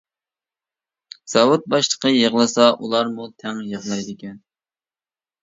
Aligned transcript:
زاۋۇت 1.33 1.67
باشلىقى 1.73 2.13
يىغلىسا، 2.13 2.67
ئۇلارمۇ 2.87 3.29
تەڭ 3.45 3.61
يىغلايدىكەن. 3.75 4.43